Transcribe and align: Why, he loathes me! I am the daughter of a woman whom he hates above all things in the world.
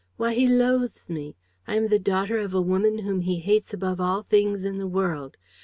Why, 0.17 0.33
he 0.33 0.47
loathes 0.47 1.11
me! 1.11 1.35
I 1.67 1.75
am 1.75 1.89
the 1.89 1.99
daughter 1.99 2.39
of 2.39 2.55
a 2.55 2.59
woman 2.61 2.97
whom 3.03 3.21
he 3.21 3.37
hates 3.37 3.71
above 3.71 4.01
all 4.01 4.23
things 4.23 4.63
in 4.63 4.79
the 4.79 4.87
world. 4.87 5.37